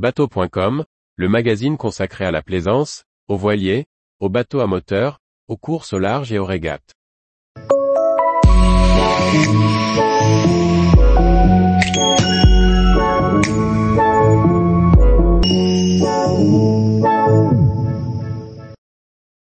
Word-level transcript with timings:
Bateau.com, 0.00 0.86
le 1.16 1.28
magazine 1.28 1.76
consacré 1.76 2.24
à 2.24 2.30
la 2.30 2.40
plaisance, 2.40 3.04
aux 3.28 3.36
voiliers, 3.36 3.84
aux 4.18 4.30
bateaux 4.30 4.60
à 4.60 4.66
moteur, 4.66 5.18
aux 5.46 5.58
courses 5.58 5.92
au 5.92 5.98
large 5.98 6.32
et 6.32 6.38
aux 6.38 6.46
régates. 6.46 6.94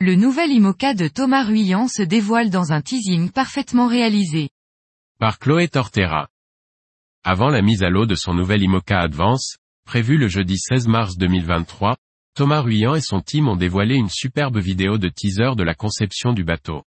Le 0.00 0.16
nouvel 0.16 0.50
IMOCA 0.50 0.94
de 0.94 1.06
Thomas 1.06 1.44
Ruyant 1.44 1.86
se 1.86 2.02
dévoile 2.02 2.50
dans 2.50 2.72
un 2.72 2.82
teasing 2.82 3.30
parfaitement 3.30 3.86
réalisé. 3.86 4.50
Par 5.20 5.38
Chloé 5.38 5.68
Tortera. 5.68 6.26
Avant 7.22 7.50
la 7.50 7.62
mise 7.62 7.84
à 7.84 7.88
l'eau 7.88 8.04
de 8.04 8.16
son 8.16 8.34
nouvel 8.34 8.64
IMOCA 8.64 8.98
Advance, 8.98 9.59
prévu 9.84 10.18
le 10.18 10.28
jeudi 10.28 10.56
16 10.56 10.88
mars 10.88 11.16
2023, 11.16 11.96
Thomas 12.34 12.60
Ruyant 12.60 12.94
et 12.94 13.00
son 13.00 13.20
team 13.20 13.48
ont 13.48 13.56
dévoilé 13.56 13.96
une 13.96 14.08
superbe 14.08 14.58
vidéo 14.58 14.98
de 14.98 15.08
teaser 15.08 15.56
de 15.56 15.62
la 15.62 15.74
conception 15.74 16.32
du 16.32 16.44
bateau. 16.44 16.84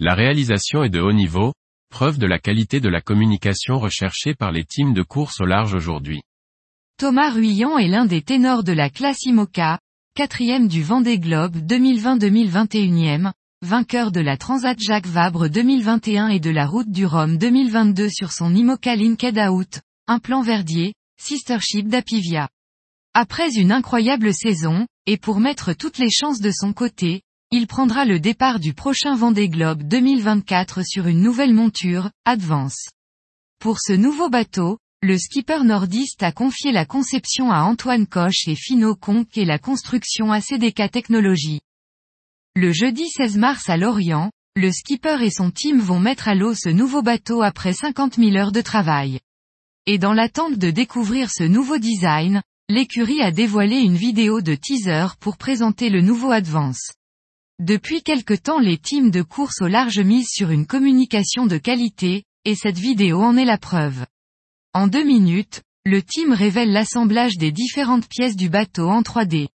La 0.00 0.14
réalisation 0.14 0.82
est 0.82 0.90
de 0.90 1.00
haut 1.00 1.12
niveau, 1.12 1.52
preuve 1.90 2.18
de 2.18 2.26
la 2.26 2.38
qualité 2.38 2.80
de 2.80 2.88
la 2.88 3.00
communication 3.00 3.78
recherchée 3.78 4.34
par 4.34 4.50
les 4.50 4.64
teams 4.64 4.94
de 4.94 5.02
course 5.02 5.40
au 5.40 5.46
large 5.46 5.74
aujourd'hui. 5.74 6.22
Thomas 6.98 7.30
Ruyant 7.30 7.78
est 7.78 7.88
l'un 7.88 8.06
des 8.06 8.22
ténors 8.22 8.64
de 8.64 8.72
la 8.72 8.90
classe 8.90 9.24
IMOCA, 9.24 9.78
quatrième 10.14 10.68
du 10.68 10.82
Vendée 10.82 11.18
Globe 11.18 11.56
2020-2021, 11.56 13.32
vainqueur 13.62 14.10
de 14.10 14.20
la 14.20 14.36
Transat 14.36 14.78
Jacques 14.80 15.06
Vabre 15.06 15.48
2021 15.48 16.28
et 16.28 16.40
de 16.40 16.50
la 16.50 16.66
Route 16.66 16.90
du 16.90 17.06
Rhum 17.06 17.38
2022 17.38 18.08
sur 18.08 18.32
son 18.32 18.54
IMOCA 18.54 18.96
Linked 18.96 19.38
un 20.08 20.18
plan 20.18 20.42
Verdier, 20.42 20.94
Sistership 21.24 21.86
d'Apivia. 21.86 22.48
Après 23.14 23.54
une 23.54 23.70
incroyable 23.70 24.34
saison, 24.34 24.88
et 25.06 25.16
pour 25.16 25.38
mettre 25.38 25.72
toutes 25.72 25.98
les 25.98 26.10
chances 26.10 26.40
de 26.40 26.50
son 26.50 26.72
côté, 26.72 27.22
il 27.52 27.68
prendra 27.68 28.04
le 28.04 28.18
départ 28.18 28.58
du 28.58 28.74
prochain 28.74 29.14
Vendée 29.14 29.48
Globe 29.48 29.84
2024 29.84 30.84
sur 30.84 31.06
une 31.06 31.20
nouvelle 31.20 31.54
monture, 31.54 32.10
Advance. 32.24 32.88
Pour 33.60 33.78
ce 33.78 33.92
nouveau 33.92 34.30
bateau, 34.30 34.78
le 35.00 35.16
skipper 35.16 35.62
nordiste 35.62 36.24
a 36.24 36.32
confié 36.32 36.72
la 36.72 36.86
conception 36.86 37.52
à 37.52 37.60
Antoine 37.60 38.08
Coche 38.08 38.48
et 38.48 38.56
Fino 38.56 38.96
Conque 38.96 39.38
et 39.38 39.44
la 39.44 39.60
construction 39.60 40.32
à 40.32 40.40
CDK 40.40 40.90
Technologies. 40.90 41.60
Le 42.56 42.72
jeudi 42.72 43.08
16 43.08 43.36
mars 43.36 43.70
à 43.70 43.76
Lorient, 43.76 44.32
le 44.56 44.72
skipper 44.72 45.22
et 45.22 45.30
son 45.30 45.52
team 45.52 45.78
vont 45.78 46.00
mettre 46.00 46.26
à 46.26 46.34
l'eau 46.34 46.54
ce 46.54 46.68
nouveau 46.68 47.00
bateau 47.00 47.42
après 47.42 47.74
50 47.74 48.16
000 48.16 48.34
heures 48.34 48.50
de 48.50 48.60
travail. 48.60 49.20
Et 49.86 49.98
dans 49.98 50.12
l'attente 50.12 50.58
de 50.58 50.70
découvrir 50.70 51.28
ce 51.28 51.42
nouveau 51.42 51.76
design, 51.76 52.40
l'écurie 52.68 53.20
a 53.20 53.32
dévoilé 53.32 53.78
une 53.80 53.96
vidéo 53.96 54.40
de 54.40 54.54
teaser 54.54 55.08
pour 55.18 55.36
présenter 55.36 55.90
le 55.90 56.00
nouveau 56.00 56.30
Advance. 56.30 56.92
Depuis 57.58 58.04
quelque 58.04 58.34
temps 58.34 58.60
les 58.60 58.78
teams 58.78 59.10
de 59.10 59.22
course 59.22 59.60
au 59.60 59.66
large 59.66 59.98
misent 59.98 60.30
sur 60.30 60.50
une 60.50 60.66
communication 60.66 61.46
de 61.46 61.58
qualité, 61.58 62.22
et 62.44 62.54
cette 62.54 62.78
vidéo 62.78 63.22
en 63.22 63.36
est 63.36 63.44
la 63.44 63.58
preuve. 63.58 64.06
En 64.72 64.86
deux 64.86 65.04
minutes, 65.04 65.62
le 65.84 66.00
team 66.00 66.32
révèle 66.32 66.70
l'assemblage 66.70 67.36
des 67.36 67.50
différentes 67.50 68.08
pièces 68.08 68.36
du 68.36 68.48
bateau 68.48 68.88
en 68.88 69.02
3D. 69.02 69.48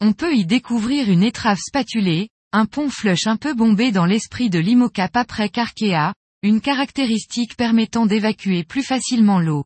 On 0.00 0.14
peut 0.14 0.34
y 0.34 0.46
découvrir 0.46 1.08
une 1.08 1.22
étrave 1.22 1.58
spatulée, 1.64 2.28
un 2.52 2.66
pont 2.66 2.90
flush 2.90 3.28
un 3.28 3.36
peu 3.36 3.54
bombé 3.54 3.92
dans 3.92 4.04
l'esprit 4.04 4.50
de 4.50 4.58
l'Imocap 4.58 5.16
après 5.16 5.48
Carkea, 5.48 6.12
une 6.42 6.60
caractéristique 6.60 7.56
permettant 7.56 8.06
d'évacuer 8.06 8.64
plus 8.64 8.82
facilement 8.82 9.40
l'eau. 9.40 9.64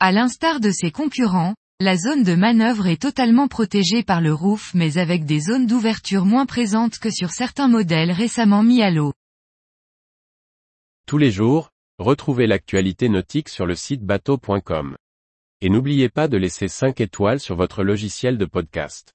À 0.00 0.12
l'instar 0.12 0.60
de 0.60 0.70
ses 0.70 0.90
concurrents, 0.90 1.54
la 1.80 1.96
zone 1.96 2.22
de 2.22 2.34
manœuvre 2.34 2.86
est 2.86 3.00
totalement 3.02 3.48
protégée 3.48 4.02
par 4.02 4.20
le 4.20 4.32
roof 4.32 4.72
mais 4.74 4.98
avec 4.98 5.24
des 5.24 5.40
zones 5.40 5.66
d'ouverture 5.66 6.24
moins 6.24 6.46
présentes 6.46 6.98
que 6.98 7.10
sur 7.10 7.30
certains 7.30 7.68
modèles 7.68 8.12
récemment 8.12 8.62
mis 8.62 8.82
à 8.82 8.90
l'eau. 8.90 9.12
Tous 11.06 11.18
les 11.18 11.30
jours, 11.30 11.70
Retrouvez 11.98 12.46
l'actualité 12.46 13.08
nautique 13.08 13.48
sur 13.48 13.66
le 13.66 13.74
site 13.74 14.04
bateau.com. 14.04 14.96
Et 15.60 15.68
n'oubliez 15.68 16.08
pas 16.08 16.28
de 16.28 16.36
laisser 16.36 16.68
5 16.68 17.00
étoiles 17.00 17.40
sur 17.40 17.56
votre 17.56 17.82
logiciel 17.82 18.38
de 18.38 18.44
podcast. 18.44 19.14